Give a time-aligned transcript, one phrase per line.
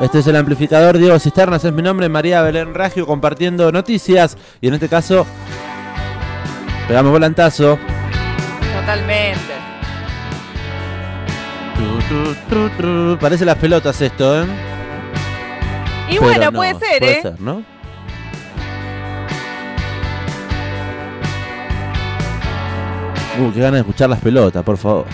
[0.00, 4.38] Este es el amplificador Diego Cisternas, es mi nombre, María Belén Ragio, compartiendo noticias.
[4.62, 5.26] Y en este caso,
[6.88, 7.78] pegamos volantazo.
[8.80, 9.40] Totalmente.
[11.76, 13.18] Tu, tu, tu, tu.
[13.18, 14.46] Parece las pelotas esto, ¿eh?
[16.08, 17.22] Y Pero bueno, no, puede ser, puede ¿eh?
[17.22, 17.62] ser, ¿no?
[23.38, 25.04] Uh, qué ganas de escuchar las pelotas, por favor.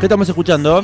[0.00, 0.82] ¿Qué estamos escuchando?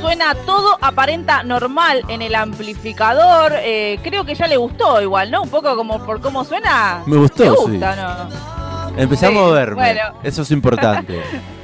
[0.00, 3.52] Suena todo aparenta normal en el amplificador.
[3.56, 5.42] eh, creo que ya le gustó igual, ¿no?
[5.42, 7.02] Un poco como por cómo suena.
[7.06, 7.56] Me gustó, ¿Te sí.
[7.56, 9.00] gusta, no?
[9.00, 9.74] Empezamos Sí, a verme.
[9.76, 10.00] bueno.
[10.22, 11.20] Eso es importante.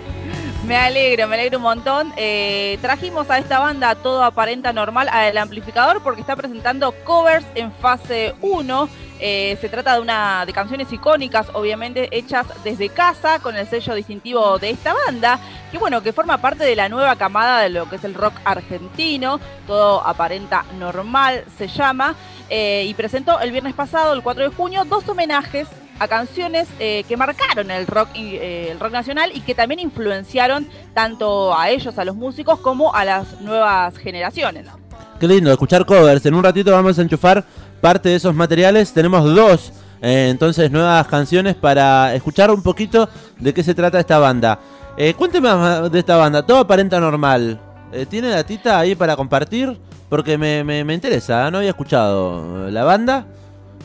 [0.67, 2.13] Me alegro, me alegro un montón.
[2.17, 7.73] Eh, trajimos a esta banda Todo Aparenta Normal al amplificador porque está presentando covers en
[7.73, 8.89] fase 1.
[9.25, 13.95] Eh, se trata de una de canciones icónicas, obviamente hechas desde casa, con el sello
[13.95, 15.39] distintivo de esta banda,
[15.71, 18.35] que bueno, que forma parte de la nueva camada de lo que es el rock
[18.45, 19.39] argentino.
[19.69, 22.17] Todo aparenta normal, se llama.
[22.51, 27.05] eh, y presentó el viernes pasado, el 4 de junio, dos homenajes a canciones eh,
[27.07, 31.97] que marcaron el rock, eh, el rock nacional y que también influenciaron tanto a ellos,
[31.97, 34.67] a los músicos, como a las nuevas generaciones.
[35.21, 36.27] Qué lindo escuchar covers.
[36.27, 37.45] En un ratito vamos a enchufar
[37.83, 38.95] parte de esos materiales.
[38.95, 44.19] Tenemos dos, eh, entonces, nuevas canciones para escuchar un poquito de qué se trata esta
[44.19, 44.59] banda.
[44.97, 46.43] Eh, cuénteme más de esta banda.
[46.47, 47.61] Todo aparenta normal.
[47.93, 49.79] Eh, ¿Tiene datita ahí para compartir?
[50.09, 51.47] Porque me, me- me interesa.
[51.47, 51.51] ¿eh?
[51.51, 53.27] No había escuchado la banda.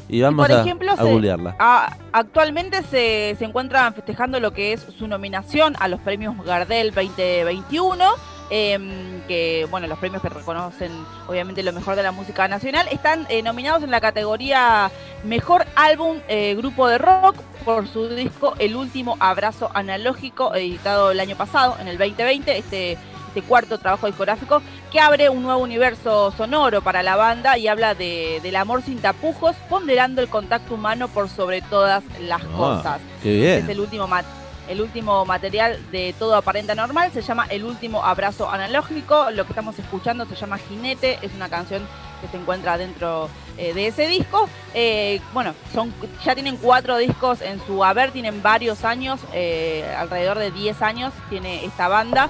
[0.10, 1.56] Y vamos por a, ejemplo, a se- googlearla.
[1.60, 6.94] A- actualmente se, se encuentran festejando lo que es su nominación a los premios Gardel
[6.94, 8.06] 2021.
[8.50, 10.92] Em, que bueno, los premios que reconocen
[11.28, 14.90] obviamente lo mejor de la música nacional, están eh, nominados en la categoría
[15.24, 21.20] Mejor Álbum eh, Grupo de Rock por su disco El Último Abrazo Analógico, editado el
[21.20, 22.98] año pasado, en el 2020, este,
[23.28, 27.94] este cuarto trabajo discográfico, que abre un nuevo universo sonoro para la banda y habla
[27.94, 33.02] de, del amor sin tapujos, ponderando el contacto humano por sobre todas las Ah, cosas.
[33.22, 33.70] Qué Es bien.
[33.72, 34.24] el último ma-
[34.68, 39.52] el último material de Todo Aparenta Normal, se llama El Último Abrazo Analógico, lo que
[39.52, 41.88] estamos escuchando se llama Jinete, es una canción
[42.22, 44.50] que se encuentra dentro eh, de ese disco.
[44.74, 50.40] Eh, bueno, son ya tienen cuatro discos en su haber, tienen varios años, eh, alrededor
[50.40, 52.30] de 10 años tiene esta banda.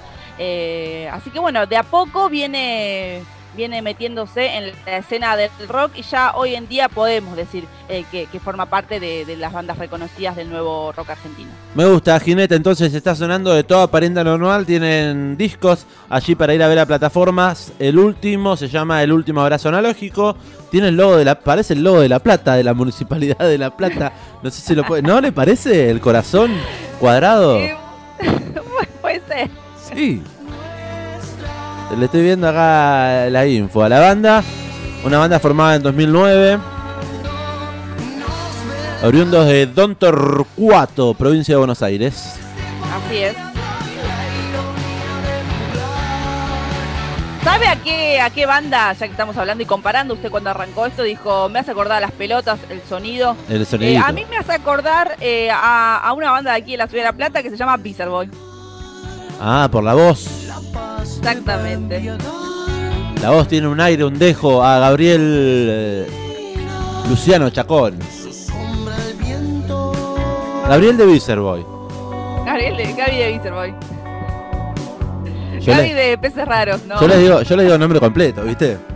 [1.11, 3.23] Así que bueno, de a poco viene,
[3.55, 8.05] viene metiéndose en la escena del rock y ya hoy en día podemos decir eh,
[8.11, 11.49] que, que forma parte de, de las bandas reconocidas del nuevo rock argentino.
[11.75, 16.63] Me gusta, Jinete, entonces está sonando de toda aparenta normal, tienen discos allí para ir
[16.63, 17.73] a ver a plataformas.
[17.79, 20.35] El último se llama El último abrazo analógico.
[20.69, 23.57] Tiene el logo de la, parece el logo de La Plata, de la Municipalidad de
[23.57, 24.11] La Plata.
[24.43, 26.51] No sé si lo puede, ¿no le parece el corazón
[26.99, 27.57] cuadrado?
[29.01, 29.49] Puede ser.
[29.93, 30.21] Sí.
[31.95, 34.43] Le estoy viendo acá la info a la banda.
[35.03, 36.59] Una banda formada en 2009.
[39.03, 42.35] Oriundos de Don Torcuato, provincia de Buenos Aires.
[43.05, 43.35] Así es.
[47.43, 50.85] ¿Sabe a qué, a qué banda, ya que estamos hablando y comparando, usted cuando arrancó
[50.85, 53.37] esto dijo, me hace acordar a las pelotas, el sonido?
[53.47, 54.05] El Eh, sonidito.
[54.05, 57.03] a mí me hace acordar eh, a, a una banda de aquí de la ciudad
[57.05, 58.29] de La Plata que se llama Beezer Boy.
[59.39, 60.27] Ah, por la voz.
[61.01, 62.17] Exactamente.
[63.21, 65.21] La voz tiene un aire, un dejo a Gabriel
[65.69, 66.07] eh,
[67.09, 67.97] Luciano Chacón.
[67.99, 67.99] el.
[70.69, 71.65] Gabriel de Vicerboy.
[72.45, 73.73] Gabriel de, Gaby de Beezer Boy.
[75.59, 76.99] Yo, Gaby de Peces Raros, ¿no?
[77.01, 78.77] yo les digo, yo les digo nombre completo, ¿viste?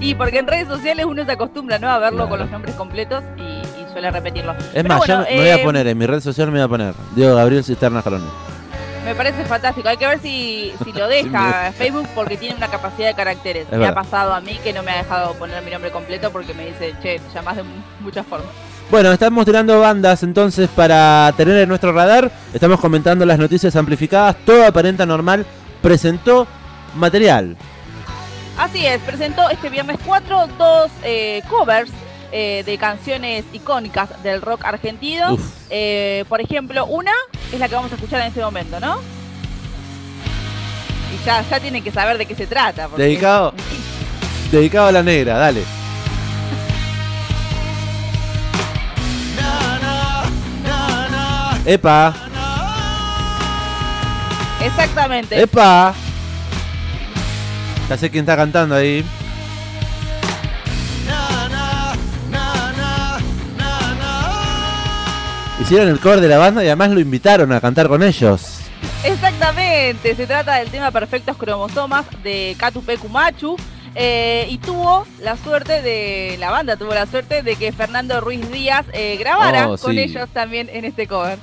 [0.00, 1.88] Y porque en redes sociales uno se acostumbra ¿no?
[1.88, 2.30] a verlo Claro.
[2.30, 4.52] con los nombres completos y, y suele repetirlo.
[4.52, 6.54] Es Pero más, bueno, yo me voy a eh, poner en mi red social, me
[6.58, 8.26] voy a poner Diego Gabriel Cisterna Jarone.
[9.04, 9.88] Me parece fantástico.
[9.88, 13.66] Hay que ver si, si lo deja Facebook porque tiene una capacidad de caracteres.
[13.70, 13.90] me verdad.
[13.90, 16.66] ha pasado a mí que no me ha dejado poner mi nombre completo porque me
[16.66, 18.48] dice, che, llamás de mu- muchas formas.
[18.90, 22.30] Bueno, estamos tirando bandas entonces para tener en nuestro radar.
[22.52, 24.36] Estamos comentando las noticias amplificadas.
[24.44, 25.46] Todo aparenta normal.
[25.80, 26.46] Presentó
[26.94, 27.56] material.
[28.58, 31.90] Así es, presentó este viernes 4 dos eh, covers
[32.32, 35.36] eh, de canciones icónicas del rock argentino.
[35.68, 37.12] Eh, por ejemplo, una
[37.52, 39.00] es la que vamos a escuchar en este momento, ¿no?
[41.12, 42.88] Y ya, ya tienen que saber de qué se trata.
[42.96, 43.52] Dedicado,
[44.50, 45.62] dedicado a la negra, dale.
[51.64, 52.14] Epa,
[54.64, 55.40] Exactamente.
[55.40, 55.94] epa.
[57.88, 59.04] Ya sé quién está cantando ahí.
[65.72, 68.58] Hicieron el cover de la banda y además lo invitaron a cantar con ellos.
[69.04, 73.56] Exactamente, se trata del tema Perfectos Cromosomas de Catupecu Machu.
[73.94, 78.50] eh, y tuvo la suerte de, la banda tuvo la suerte de que Fernando Ruiz
[78.52, 81.38] Díaz eh, grabara Oh, con ellos también en este cover.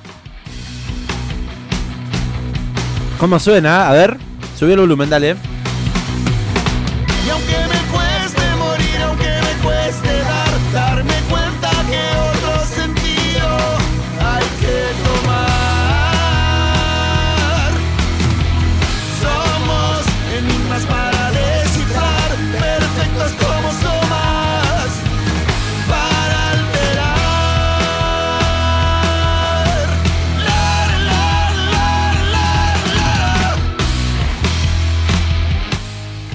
[3.18, 3.88] ¿Cómo suena?
[3.88, 4.16] A ver,
[4.56, 5.34] subí el volumen, dale.
[7.26, 7.59] Y aunque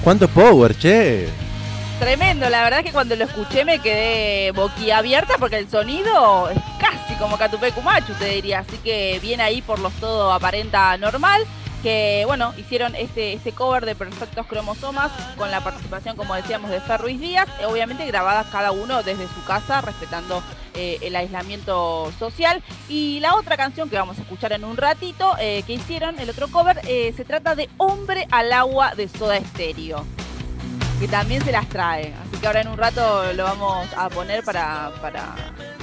[0.06, 1.28] ¿Cuánto power, che?
[1.98, 6.58] Tremendo, la verdad es que cuando lo escuché me quedé boquiabierta porque el sonido es
[6.78, 8.60] casi como Catupecu Machu, te diría.
[8.60, 11.42] Así que bien ahí por los todo aparenta normal.
[11.82, 16.80] Que bueno, hicieron este, este cover de Perfectos Cromosomas con la participación, como decíamos, de
[16.80, 17.48] Fer Ruiz Díaz.
[17.66, 20.40] Obviamente grabadas cada uno desde su casa, respetando
[20.76, 22.62] eh, el aislamiento social.
[22.88, 26.30] Y la otra canción que vamos a escuchar en un ratito, eh, que hicieron, el
[26.30, 30.04] otro cover, eh, se trata de Hombre al agua de Soda Stereo
[31.00, 32.14] que también se las trae.
[32.26, 35.34] Así que ahora en un rato lo vamos a poner para, para,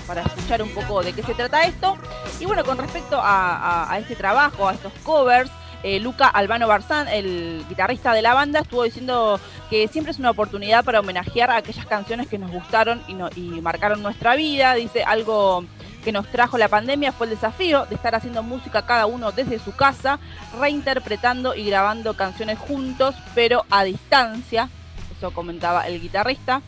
[0.08, 1.96] para escuchar un poco de qué se trata esto.
[2.40, 5.52] Y bueno, con respecto a- a este trabajo, a estos covers,
[5.84, 9.40] eh, Luca Albano Barzán, el guitarrista de la banda, estuvo diciendo
[9.70, 13.30] que siempre es una oportunidad para homenajear a aquellas canciones que nos gustaron y, no-
[13.36, 14.74] y marcaron nuestra vida.
[14.76, 15.66] Dice algo
[16.04, 19.60] que nos trajo la pandemia fue el desafío de estar haciendo música cada uno desde
[19.60, 20.20] su casa,
[20.60, 24.70] reinterpretando y grabando canciones juntos, pero a distancia.
[25.18, 26.62] Eso comentaba el guitarrista.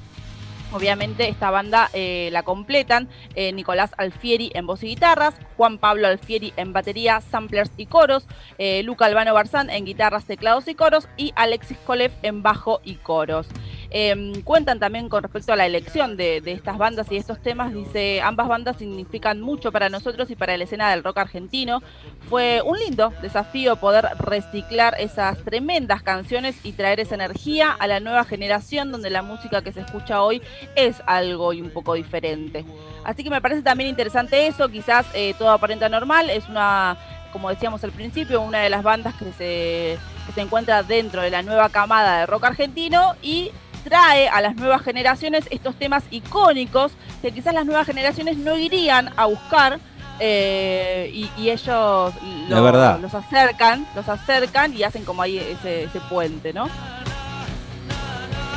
[0.76, 6.06] Obviamente esta banda eh, la completan eh, Nicolás Alfieri en voz y guitarras, Juan Pablo
[6.06, 8.28] Alfieri en batería, samplers y coros,
[8.58, 12.96] eh, Luca Albano Barzán en guitarras, teclados y coros y Alexis Kolev en bajo y
[12.96, 13.48] coros.
[13.92, 17.74] Eh, cuentan también con respecto a la elección de, de estas bandas y estos temas,
[17.74, 21.82] dice, ambas bandas significan mucho para nosotros y para la escena del rock argentino.
[22.30, 28.00] Fue un lindo desafío poder reciclar esas tremendas canciones y traer esa energía a la
[28.00, 30.42] nueva generación donde la música que se escucha hoy
[30.76, 32.66] es algo y un poco diferente.
[33.04, 36.98] Así que me parece también interesante eso, quizás eh, todo aparenta normal, es una,
[37.32, 41.30] como decíamos al principio, una de las bandas que se, que se encuentra dentro de
[41.30, 43.52] la nueva camada de rock argentino y
[43.86, 46.92] trae a las nuevas generaciones estos temas icónicos
[47.22, 49.80] que quizás las nuevas generaciones no irían a buscar
[50.20, 52.14] eh, y, y ellos
[52.50, 53.00] verdad.
[53.00, 56.68] los acercan, los acercan y hacen como ahí ese, ese puente, ¿no?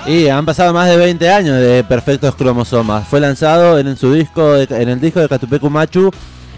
[0.07, 3.07] Y han pasado más de 20 años de Perfectos Cromosomas.
[3.07, 6.11] Fue lanzado en su disco, de- en el disco de Catupecu Machu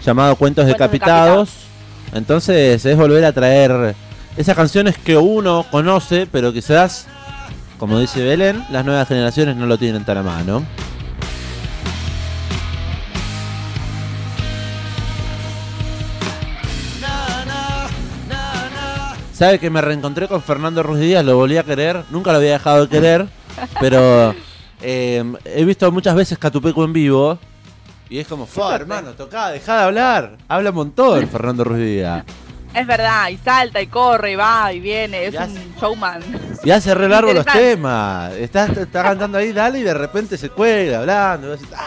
[0.05, 1.51] llamado Cuentos Cuentos Decapitados.
[2.15, 3.95] Entonces es volver a traer
[4.37, 7.09] esas canciones que uno conoce, pero quizás,
[7.81, 10.63] como dice Belén, las nuevas generaciones no lo tienen tan a mano.
[19.33, 21.25] ¿Sabe que me reencontré con Fernando Ruiz Díaz?
[21.25, 23.27] Lo volví a querer, nunca lo había dejado de querer,
[23.81, 24.35] pero
[24.83, 27.39] eh, he visto muchas veces Catupecu en vivo
[28.11, 30.37] y es como, fue hermano, tocá, dejá de hablar.
[30.49, 32.25] Habla un montón Fernando Ruiz Díaz.
[32.73, 36.23] Es verdad, y salta y corre y va y viene, es un showman.
[36.63, 38.33] Y hace re largo los temas.
[38.35, 41.51] Está, está cantando ahí, dale, y de repente se cuelga hablando.
[41.51, 41.85] decís, "Ah".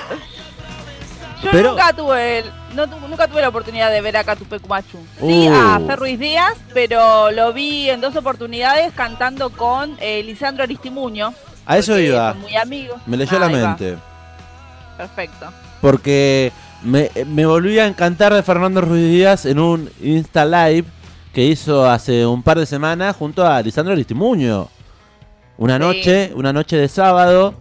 [1.42, 4.98] Yo Pero- nunca tuve el- no nunca tuve la oportunidad de ver a Catupecu Machu.
[5.20, 5.54] Sí, Uh.
[5.54, 11.34] a Fer Ruiz Díaz, pero lo vi en dos oportunidades cantando con eh, Lisandro Aristimuño.
[11.66, 12.34] A eso iba.
[12.34, 13.02] muy amigos.
[13.06, 13.98] Me leyó la va, mente.
[14.98, 15.48] Perfecto.
[15.82, 16.52] Porque
[16.84, 20.88] me, me volví a encantar de Fernando Ruiz Díaz en un Insta Live
[21.34, 24.68] que hizo hace un par de semanas junto a Lisandro Aristimuño.
[25.58, 25.80] Una Sí.
[25.80, 27.54] noche, una noche de sábado,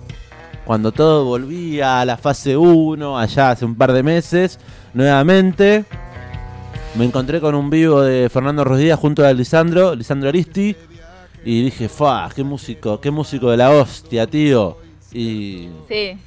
[0.65, 4.59] cuando todo volvía a la fase 1, allá hace un par de meses,
[4.95, 5.85] nuevamente.
[6.95, 10.77] Me encontré con un vivo de Fernando Ruiz Díaz junto a Lisandro, Lisandro Aristi,
[11.45, 12.29] y dije, ¡fa!
[12.35, 13.01] ¡Qué músico!
[13.01, 14.77] ¡Qué músico de la hostia, tío!
[15.13, 16.19] Y Sí.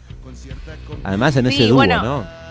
[1.04, 2.02] además en Sí, ese dúo, bueno.
[2.02, 2.45] ¿no?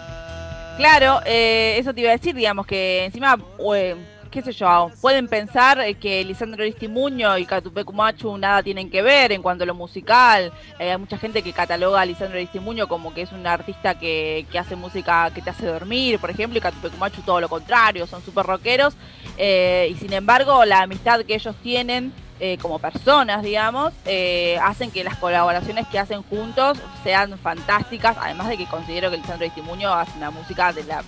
[0.77, 3.39] Claro, eh, eso te iba a decir, digamos que encima,
[3.75, 3.95] eh,
[4.35, 9.01] qué sé yo, pueden pensar eh, que Lisandro Aristimuño y Catupecu Machu nada tienen que
[9.01, 10.53] ver en cuanto a lo musical.
[10.81, 14.47] Eh, hay mucha gente que cataloga a Lisandro Aristimuño como que es un artista que,
[14.51, 18.09] que hace música que te hace dormir, por ejemplo, y Catupecu Machu todo lo contrario,
[18.09, 18.97] son súper rockeros.
[19.39, 24.91] Eh, y sin embargo, la amistad que ellos tienen eh, como personas, digamos, eh, hacen
[24.91, 29.93] que las colaboraciones que hacen juntos sean fantásticas, además de que considero que Lisandro Estimuño
[29.93, 31.03] hace una música de la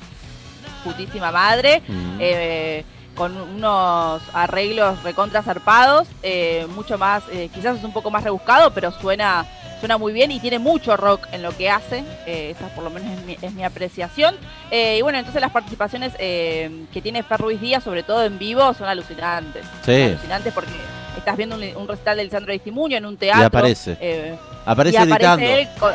[0.84, 2.18] putísima madre, Mm.
[2.20, 2.84] eh,
[3.16, 8.72] con unos arreglos recontra zarpados, eh, mucho más, eh, quizás es un poco más rebuscado,
[8.72, 9.46] pero suena
[9.80, 12.88] suena muy bien y tiene mucho rock en lo que hace, eh, esa por lo
[12.88, 14.34] menos es mi, es mi apreciación.
[14.70, 18.38] Eh, y bueno, entonces las participaciones eh, que tiene Fer Ruiz Díaz, sobre todo en
[18.38, 19.66] vivo, son alucinantes.
[19.84, 20.00] Sí.
[20.02, 20.70] Alucinantes porque
[21.18, 23.46] estás viendo un, un recital de Lisandro Estimuño en un teatro.
[23.46, 23.96] aparece.
[24.00, 25.92] eh, Aparece y aparece él con,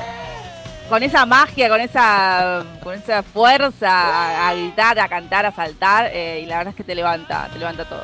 [0.89, 6.09] con esa magia, con esa con esa fuerza a, a gritar, a cantar, a saltar,
[6.13, 8.03] eh, y la verdad es que te levanta, te levanta todo.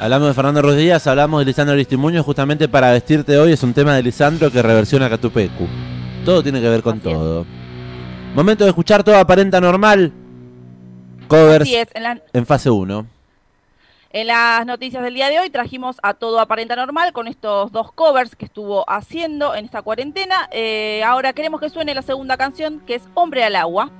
[0.00, 3.94] Hablamos de Fernando Díaz, hablamos de Lisandro Aristimuño, justamente para vestirte hoy es un tema
[3.94, 5.68] de Lisandro que reversiona Catupecu.
[6.24, 7.14] Todo tiene que ver con Así es.
[7.14, 7.46] todo.
[8.34, 10.12] Momento de escuchar todo aparenta normal.
[11.28, 13.06] Covers es, en, la- en fase 1.
[14.12, 17.92] En las noticias del día de hoy trajimos a Todo Aparenta Normal con estos dos
[17.92, 20.48] covers que estuvo haciendo en esta cuarentena.
[20.52, 23.90] Eh, ahora queremos que suene la segunda canción, que es Hombre al Agua.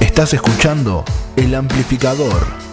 [0.00, 1.04] Estás escuchando
[1.36, 2.69] El Amplificador.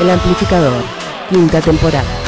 [0.00, 0.82] El Amplificador,
[1.28, 2.19] quinta temporada.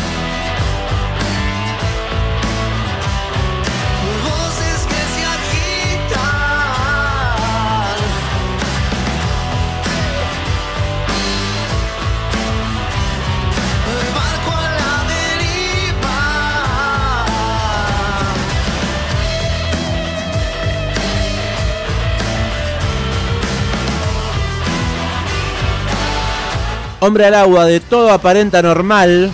[27.05, 29.33] Hombre al agua de todo aparenta normal.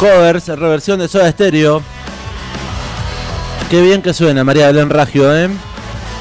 [0.00, 1.82] Covers, reversión de Soda Stereo.
[3.68, 5.50] Qué bien que suena María Belén Ragio, ¿eh?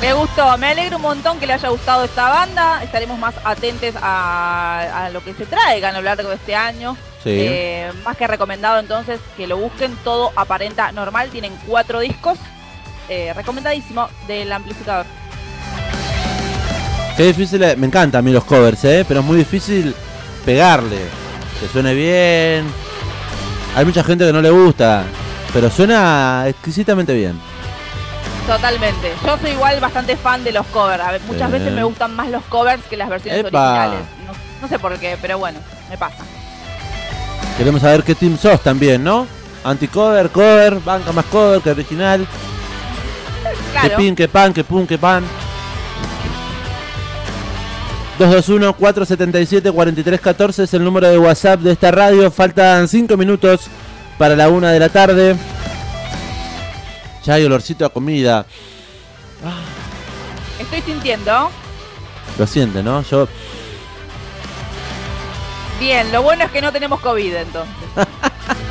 [0.01, 2.83] Me gustó, me alegro un montón que le haya gustado esta banda.
[2.83, 6.97] Estaremos más atentos a, a lo que se traigan a lo largo de este año.
[7.23, 7.29] Sí.
[7.33, 9.95] Eh, más que recomendado entonces que lo busquen.
[10.03, 11.29] Todo aparenta normal.
[11.29, 12.37] Tienen cuatro discos.
[13.07, 15.05] Eh, recomendadísimo del amplificador.
[17.17, 19.03] Qué difícil, es- me encantan a mí los covers, ¿eh?
[19.07, 19.93] Pero es muy difícil
[20.45, 20.99] pegarle.
[21.59, 22.65] Que suene bien.
[23.75, 25.03] Hay mucha gente que no le gusta,
[25.53, 27.39] pero suena exquisitamente bien.
[28.45, 29.13] Totalmente.
[29.25, 31.03] Yo soy igual bastante fan de los covers.
[31.03, 33.47] A ver, muchas veces me gustan más los covers que las versiones Epa.
[33.73, 33.99] originales.
[34.25, 35.59] No, no sé por qué, pero bueno,
[35.89, 36.23] me pasa.
[37.57, 39.27] Queremos saber qué team sos también, ¿no?
[39.63, 42.25] Anti-cover, cover, banca más cover que original.
[43.81, 45.23] Que pin, que pan, que pum, que pan.
[48.19, 52.31] 221-477-4314 es el número de WhatsApp de esta radio.
[52.31, 53.67] Faltan 5 minutos
[54.17, 55.35] para la 1 de la tarde.
[57.23, 58.47] Ya hay olorcito a comida.
[60.59, 61.51] Estoy sintiendo.
[62.39, 63.03] Lo siente, ¿no?
[63.03, 63.27] Yo
[65.79, 67.75] Bien, lo bueno es que no tenemos COVID entonces.